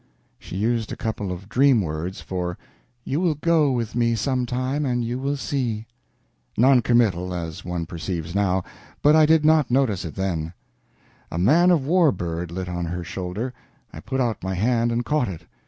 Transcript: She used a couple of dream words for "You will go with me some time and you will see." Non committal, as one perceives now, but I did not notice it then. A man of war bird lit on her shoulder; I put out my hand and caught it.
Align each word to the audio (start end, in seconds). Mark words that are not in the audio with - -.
She 0.39 0.55
used 0.57 0.91
a 0.91 0.95
couple 0.95 1.31
of 1.31 1.47
dream 1.47 1.79
words 1.81 2.21
for 2.21 2.57
"You 3.03 3.19
will 3.19 3.35
go 3.35 3.71
with 3.71 3.93
me 3.93 4.15
some 4.15 4.47
time 4.47 4.83
and 4.83 5.05
you 5.05 5.19
will 5.19 5.37
see." 5.37 5.85
Non 6.57 6.81
committal, 6.81 7.35
as 7.35 7.63
one 7.63 7.85
perceives 7.85 8.33
now, 8.33 8.63
but 9.03 9.15
I 9.15 9.27
did 9.27 9.45
not 9.45 9.69
notice 9.69 10.03
it 10.03 10.15
then. 10.15 10.53
A 11.29 11.37
man 11.37 11.69
of 11.69 11.85
war 11.85 12.11
bird 12.11 12.49
lit 12.49 12.67
on 12.67 12.85
her 12.85 13.03
shoulder; 13.03 13.53
I 13.93 13.99
put 13.99 14.19
out 14.19 14.43
my 14.43 14.55
hand 14.55 14.91
and 14.91 15.05
caught 15.05 15.27
it. 15.27 15.43